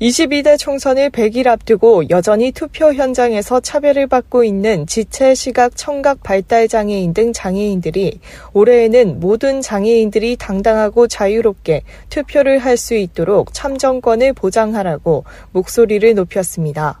[0.00, 7.14] 22대 총선을 100일 앞두고 여전히 투표 현장에서 차별을 받고 있는 지체, 시각, 청각, 발달 장애인
[7.14, 8.20] 등 장애인들이
[8.52, 17.00] 올해에는 모든 장애인들이 당당하고 자유롭게 투표를 할 수 있도록 참정권을 보장하라고 목소리를 높였습니다.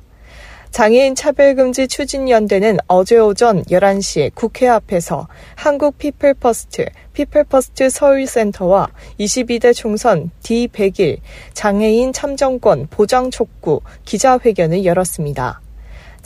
[0.76, 11.20] 장애인 차별금지 추진연대는 어제 오전 11시 국회 앞에서 한국 피플퍼스트, 피플퍼스트 서울센터와 22대 총선 D100일
[11.54, 15.62] 장애인 참정권 보장 촉구 기자회견을 열었습니다.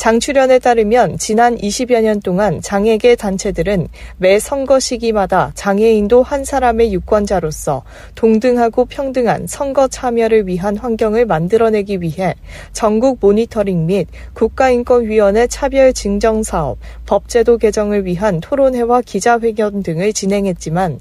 [0.00, 7.82] 장출연에 따르면 지난 20여 년 동안 장애계 단체들은 매 선거 시기마다 장애인도 한 사람의 유권자로서
[8.14, 12.34] 동등하고 평등한 선거 참여를 위한 환경을 만들어내기 위해
[12.72, 20.98] 전국 모니터링 및 국가인권위원회 차별 증정 사업, 법제도 개정을 위한 토론회와 기자회견 등을 진행했지만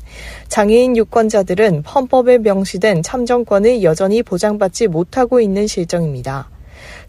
[0.49, 6.49] 장애인 유권자들은 헌법에 명시된 참정권을 여전히 보장받지 못하고 있는 실정입니다.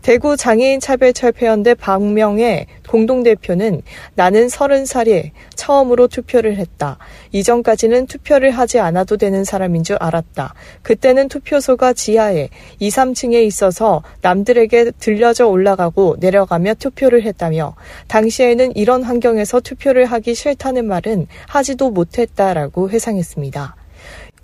[0.02, 3.82] 대구 장애인 차별 철폐연대 박명의 공동대표는
[4.14, 6.98] 나는 30살에 처음으로 투표를 했다.
[7.32, 10.54] 이전까지는 투표를 하지 않아도 되는 사람인 줄 알았다.
[10.82, 17.74] 그때는 투표소가 지하에 2, 3층에 있어서 남들에게 들려져 올라가고 내려가며 투표를 했다며
[18.08, 23.76] 당시에는 이런 환경에서 투표를 하기 싫다는 말은 하지도 못했다라고 회상했습니다.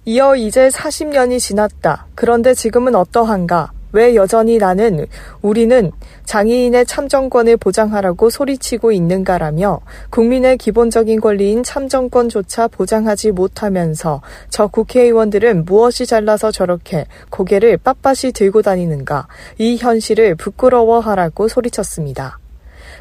[0.05, 2.07] 이어 이제 40년이 지났다.
[2.15, 3.73] 그런데 지금은 어떠한가?
[3.97, 5.07] 왜 여전히 나는
[5.41, 5.91] 우리는
[6.27, 9.81] 장애인의 참정권을 보장하라고 소리치고 있는가라며
[10.11, 19.29] 국민의 기본적인 권리인 참정권조차 보장하지 못하면서 저 국회의원들은 무엇이 잘나서 저렇게 고개를 빳빳이 들고 다니는가
[19.57, 22.39] 이 현실을 부끄러워하라고 소리쳤습니다.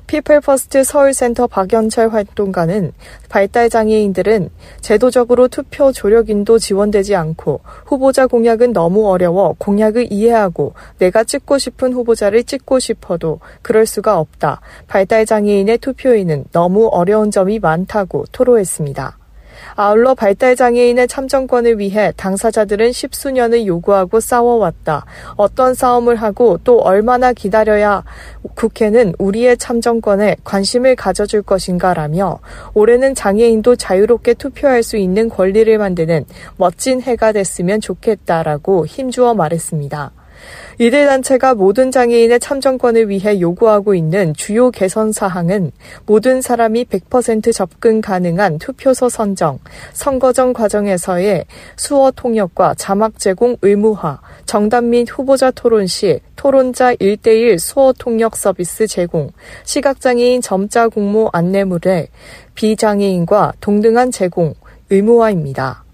[0.07, 2.91] 피플퍼스트 서울센터 박연철 활동가는
[3.29, 4.49] 발달 장애인들은
[4.81, 12.43] 제도적으로 투표 조력인도 지원되지 않고 후보자 공약은 너무 어려워 공약을 이해하고 내가 찍고 싶은 후보자를
[12.43, 14.61] 찍고 싶어도 그럴 수가 없다.
[14.87, 19.17] 발달 장애인의 투표에는 너무 어려운 점이 많다고 토로했습니다.
[19.75, 25.05] 아울러 발달장애인의 참정권을 위해 당사자들은 십수년을 요구하고 싸워왔다.
[25.35, 28.03] 어떤 싸움을 하고 또 얼마나 기다려야
[28.55, 32.39] 국회는 우리의 참정권에 관심을 가져줄 것인가라며
[32.73, 36.25] 올해는 장애인도 자유롭게 투표할 수 있는 권리를 만드는
[36.57, 40.11] 멋진 해가 됐으면 좋겠다라고 힘주어 말했습니다.
[40.79, 45.71] 이들 단체가 모든 장애인의 참정권을 위해 요구하고 있는 주요 개선 사항은
[46.05, 49.59] 모든 사람이 100% 접근 가능한 투표소 선정,
[49.93, 51.45] 선거전 과정에서의
[51.77, 58.87] 수어 통역과 자막 제공 의무화, 정답 및 후보자 토론 시 토론자 1대1 수어 통역 서비스
[58.87, 59.31] 제공,
[59.63, 62.09] 시각장애인 점자 공모 안내물에
[62.55, 64.53] 비장애인과 동등한 제공,
[64.89, 65.84] 의무화입니다.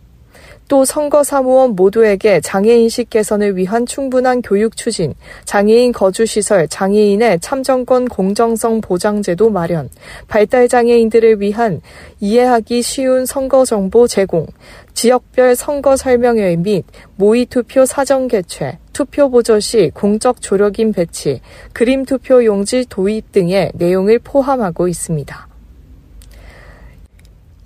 [0.71, 8.79] 또 선거 사무원 모두에게 장애인식 개선을 위한 충분한 교육 추진, 장애인 거주시설, 장애인의 참정권 공정성
[8.79, 9.89] 보장제도 마련,
[10.29, 11.81] 발달 장애인들을 위한
[12.21, 14.47] 이해하기 쉬운 선거 정보 제공,
[14.93, 16.85] 지역별 선거 설명회 및
[17.17, 21.41] 모의 투표 사전 개최, 투표 보조 시 공적 조력인 배치,
[21.73, 25.50] 그림 투표 용지 도입 등의 내용을 포함하고 있습니다.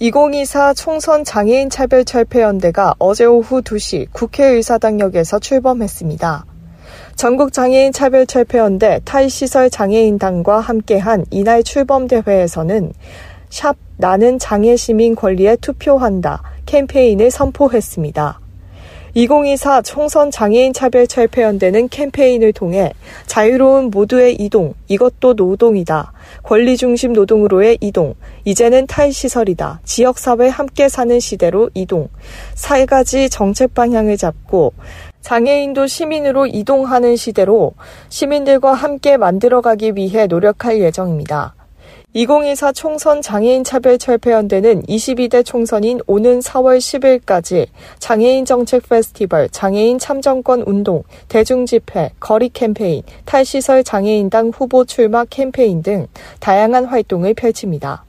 [0.05, 6.45] 2024 총선 장애인 차별 철폐연대가 어제 오후 2시 국회의사당역에서 출범했습니다.
[7.16, 12.93] 전국 장애인 차별 철폐연대 타이시설 장애인당과 함께한 이날 출범 대회에서는
[13.49, 18.44] 샵 나는 장애 시민 권리에 투표한다 캠페인을 선포했습니다.
[19.18, 22.92] 2024 총선 장애인 차별 철폐연대는 캠페인을 통해
[23.28, 26.12] 자유로운 모두의 이동, 이것도 노동이다.
[26.44, 29.79] 권리 중심 노동으로의 이동, 이제는 탈시설이다.
[29.85, 32.09] 지역사회 함께 사는 시대로 이동.
[32.56, 34.73] 세 가지 정책 방향을 잡고
[35.22, 37.72] 장애인도 시민으로 이동하는 시대로
[38.09, 41.56] 시민들과 함께 만들어가기 위해 노력할 예정입니다.
[42.16, 47.67] 2024 총선 장애인 차별 철폐연대는 22대 총선인 오는 4월 10일까지
[48.00, 56.08] 장애인 정책 페스티벌, 장애인 참정권 운동, 대중집회, 거리 캠페인, 탈시설 장애인당 후보 출마 캠페인 등
[56.40, 58.06] 다양한 활동을 펼칩니다.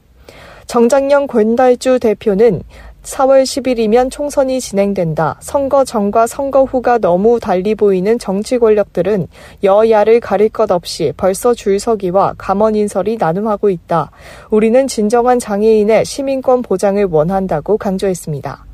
[0.67, 2.61] 정장영 권달주 대표는
[3.07, 5.37] 4월 10일이면 총선이 진행된다.
[5.39, 9.27] 선거 전과 선거 후가 너무 달리 보이는 정치 권력들은
[9.63, 14.11] 여야를 가릴 것 없이 벌써 줄서기와 감원 인설이 나눔하고 있다.
[14.49, 18.66] 우리는 진정한 장애인의 시민권 보장을 원한다고 강조했습니다.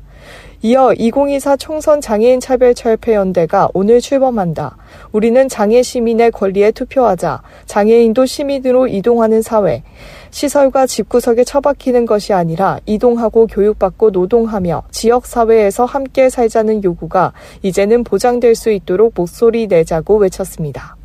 [0.66, 4.78] 이어 2024 총선 장애인 차별 철폐 연대가 오늘 출범한다.
[5.12, 7.42] 우리는 장애 시민의 권리에 투표하자.
[7.66, 9.82] 장애인도 시민으로 이동하는 사회.
[10.30, 18.54] 시설과 집구석에 처박히는 것이 아니라 이동하고 교육받고 노동하며 지역 사회에서 함께 살자는 요구가 이제는 보장될
[18.54, 20.96] 수 있도록 목소리 내자고 외쳤습니다.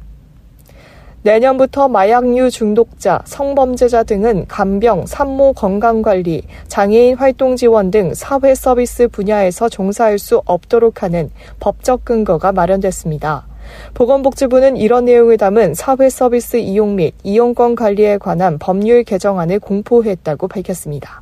[1.21, 9.67] 내년부터 마약류 중독자, 성범죄자 등은 간병, 산모 건강관리, 장애인 활동 지원 등 사회 서비스 분야에서
[9.67, 11.29] 종사할 수 없도록 하는
[11.59, 13.47] 법적 근거가 마련됐습니다.
[13.93, 21.21] 보건복지부는 이런 내용을 담은 사회 서비스 이용 및 이용권 관리에 관한 법률 개정안을 공포했다고 밝혔습니다.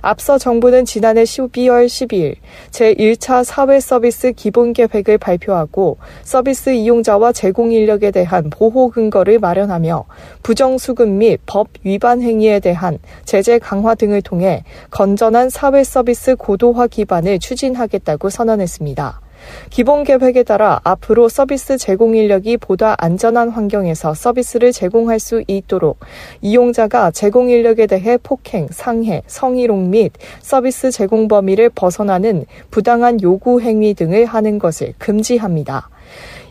[0.00, 2.36] 앞서 정부는 지난해 12월 12일
[2.70, 10.04] 제1차 사회 서비스 기본 계획을 발표하고 서비스 이용자와 제공 인력에 대한 보호 근거를 마련하며
[10.42, 16.86] 부정 수급 및 법 위반 행위에 대한 제재 강화 등을 통해 건전한 사회 서비스 고도화
[16.86, 19.25] 기반을 추진하겠다고 선언했습니다.
[19.70, 25.98] 기본 계획에 따라 앞으로 서비스 제공 인력이 보다 안전한 환경에서 서비스를 제공할 수 있도록
[26.40, 33.94] 이용자가 제공 인력에 대해 폭행, 상해, 성희롱 및 서비스 제공 범위를 벗어나는 부당한 요구 행위
[33.94, 35.88] 등을 하는 것을 금지합니다.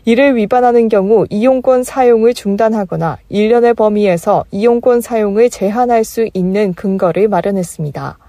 [0.08, 8.20] 이를 위반하는 경우 이용권 사용을 중단하거나 1년의 범위에서 이용권 사용을 제한할 수 있는 근거를 마련했습니다.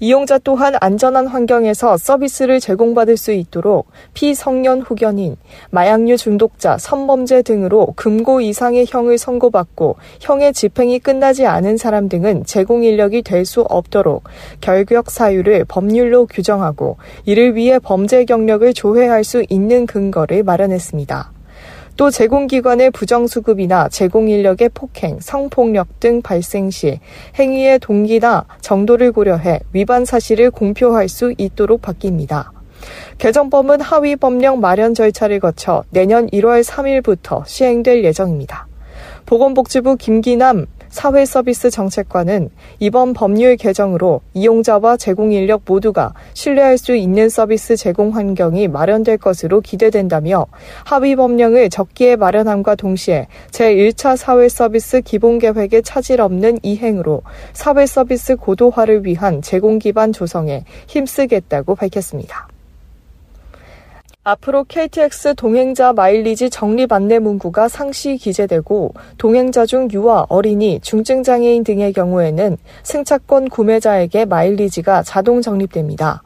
[0.00, 5.36] 이용자 또한 안전한 환경에서 서비스를 제공받을 수 있도록 피성년 후견인,
[5.70, 12.82] 마약류 중독자, 선범죄 등으로 금고 이상의 형을 선고받고 형의 집행이 끝나지 않은 사람 등은 제공
[12.82, 14.24] 인력이 될 수 없도록
[14.62, 21.33] 결격 사유를 법률로 규정하고 이를 위해 범죄 경력을 조회할 수 있는 근거를 마련했습니다.
[21.96, 26.98] 또 제공기관의 부정수급이나 제공인력의 폭행, 성폭력 등 발생 시
[27.38, 32.50] 행위의 동기나 정도를 고려해 위반 사실을 공표할 수 있도록 바뀝니다.
[33.18, 38.66] 개정법은 하위 법령 마련 절차를 거쳐 내년 1월 3일부터 시행될 예정입니다.
[39.26, 47.74] 보건복지부 김기남 사회서비스 정책관은 이번 법률 개정으로 이용자와 제공 인력 모두가 신뢰할 수 있는 서비스
[47.74, 50.46] 제공 환경이 마련될 것으로 기대된다며
[50.84, 57.22] 합의 법령을 적기에 마련함과 동시에 제1차 사회서비스 기본계획에 차질 없는 이행으로
[57.54, 62.53] 사회서비스 고도화를 위한 제공 기반 조성에 힘쓰겠다고 밝혔습니다.
[64.26, 71.92] 앞으로 KTX 동행자 마일리지 적립 안내 문구가 상시 기재되고 동행자 중 유아, 어린이, 중증장애인 등의
[71.92, 76.22] 경우에는 승차권 구매자에게 마일리지가 자동 적립됩니다.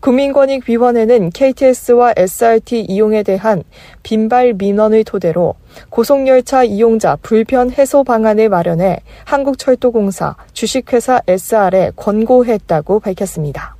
[0.00, 3.64] 국민권익위원회는 KTX와 SRT 이용에 대한
[4.04, 5.54] 빈발 민원을 토대로
[5.88, 13.79] 고속열차 이용자 불편 해소 방안을 마련해 한국철도공사, 주식회사 SR에 권고했다고 밝혔습니다.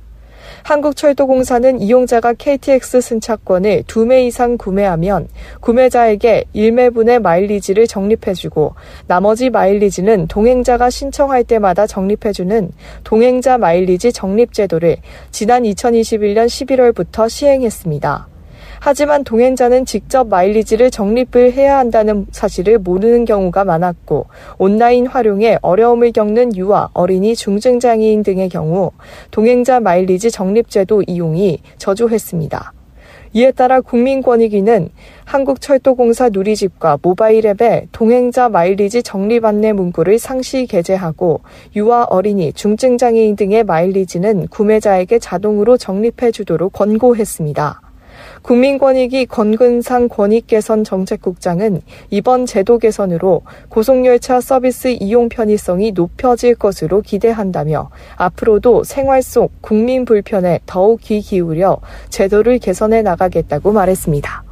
[0.63, 5.27] 한국철도공사는 이용자가 KTX 승차권을 두매 이상 구매하면
[5.59, 8.75] 구매자에게 1매분의 마일리지를 적립해주고
[9.07, 12.71] 나머지 마일리지는 동행자가 신청할 때마다 적립해주는
[13.03, 14.97] 동행자 마일리지 적립제도를
[15.31, 18.30] 지난 2021년 11월부터 시행했습니다.
[18.83, 24.25] 하지만 동행자는 직접 마일리지를 적립을 해야 한다는 사실을 모르는 경우가 많았고
[24.57, 28.89] 온라인 활용에 어려움을 겪는 유아, 어린이, 중증장애인 등의 경우
[29.29, 32.73] 동행자 마일리지 적립제도 이용이 저조했습니다.
[33.33, 34.89] 이에 따라 국민권익위는
[35.25, 41.41] 한국철도공사 누리집과 모바일 앱에 동행자 마일리지 적립 안내 문구를 상시 게재하고
[41.75, 47.90] 유아 어린이, 중증장애인 등의 마일리지는 구매자에게 자동으로 적립해 주도록 권고했습니다.
[48.41, 58.83] 국민권익위 권근상 권익개선 정책국장은 이번 제도 개선으로 고속열차 서비스 이용 편의성이 높여질 것으로 기대한다며 앞으로도
[58.83, 64.43] 생활 속 국민 불편에 더욱 귀 기울여 제도를 개선해 나가겠다고 말했습니다.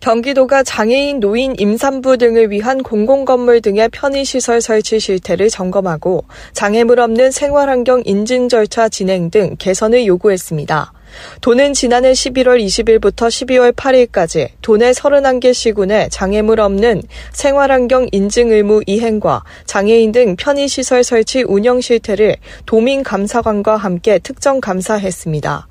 [0.00, 8.02] 경기도가 장애인 노인 임산부 등을 위한 공공건물 등의 편의시설 설치 실태를 점검하고 장애물 없는 생활환경
[8.04, 10.92] 인증 절차 진행 등 개선을 요구했습니다.
[11.40, 19.44] 도는 지난해 11월 20일부터 12월 8일까지 도내 31개 시군에 장애물 없는 생활환경 인증 의무 이행과
[19.66, 22.36] 장애인 등 편의시설 설치 운영 실태를
[22.66, 25.68] 도민감사관과 함께 특정 감사했습니다.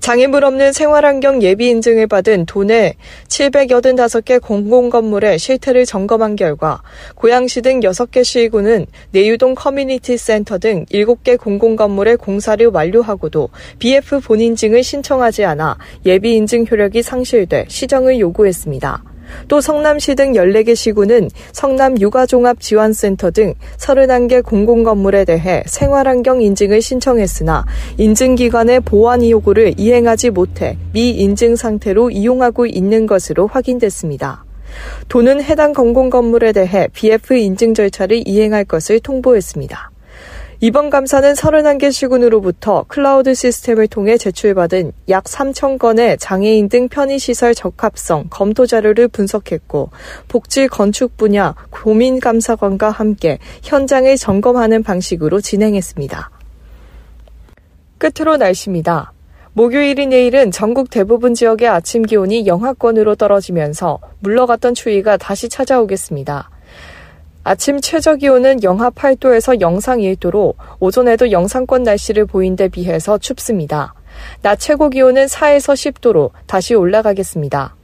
[0.00, 2.94] 장애물 없는 생활환경 예비 인증을 받은 도내
[3.28, 6.82] 785개 공공건물의 실태를 점검한 결과
[7.14, 13.48] 고양시 등 6개 시군은 내유동 커뮤니티 센터 등 7개 공공건물의 공사를 완료하고도
[13.78, 15.76] BF 본인증을 신청하지 않아
[16.06, 19.09] 예비 인증 효력이 상실돼 시정을 요구했습니다.
[19.48, 27.66] 또 성남시 등 14개 시구는 성남 육아종합지원센터 등 31개 공공건물에 대해 생활환경 인증을 신청했으나
[27.98, 34.44] 인증기관의 보완 요구를 이행하지 못해 미인증 상태로 이용하고 있는 것으로 확인됐습니다.
[35.08, 39.89] 도는 해당 공공건물에 대해 BF 인증 절차를 이행할 것을 통보했습니다.
[40.62, 48.26] 이번 감사는 31개 시군으로부터 클라우드 시스템을 통해 제출받은 약 3천 건의 장애인 등 편의시설 적합성
[48.28, 49.88] 검토 자료를 분석했고
[50.28, 56.30] 복지 건축 분야 고민 감사관과 함께 현장을 점검하는 방식으로 진행했습니다.
[57.96, 59.14] 끝으로 날씨입니다.
[59.54, 66.50] 목요일인 내일은 전국 대부분 지역의 아침 기온이 영하권으로 떨어지면서 물러갔던 추위가 다시 찾아오겠습니다.
[67.42, 73.94] 아침 최저 기온은 영하 8도에서 영상 1도로 오전에도 영상권 날씨를 보인 데 비해서 춥습니다.
[74.42, 77.74] 낮 최고 기온은 4에서 10도로 다시 올라가겠습니다.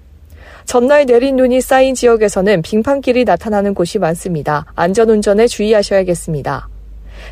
[0.67, 4.67] 전날 내린 눈이 쌓인 지역에서는 빙판길이 나타나는 곳이 많습니다.
[4.75, 6.69] 안전운전에 주의하셔야겠습니다.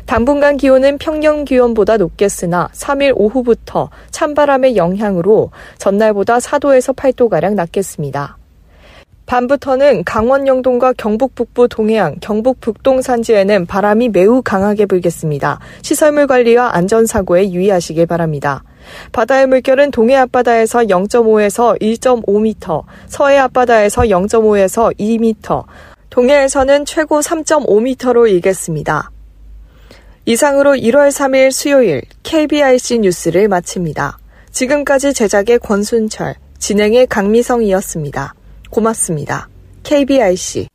[0.07, 8.37] 당분간 기온은 평년 기온보다 높겠으나 3일 오후부터 찬바람의 영향으로 전날보다 4도에서 8도가량 낮겠습니다.
[9.25, 15.59] 밤부터는 강원 영동과 경북 북부 동해안, 경북 북동 산지에는 바람이 매우 강하게 불겠습니다.
[15.81, 18.63] 시설물 관리와 안전사고에 유의하시길 바랍니다.
[19.11, 25.63] 바다의 물결은 동해 앞바다에서 0.5에서 1.5m, 서해 앞바다에서 0.5에서 2m,
[26.11, 29.09] 동해에서는 최고 3.5m로 일겠습니다.
[30.25, 34.17] 이상으로 1월 3일 수요일 KBRC 뉴스를 마칩니다.
[34.51, 38.33] 지금까지 제작의 권순철, 진행의 강미성이었습니다.
[38.69, 39.49] 고맙습니다.
[39.83, 40.67] KBRC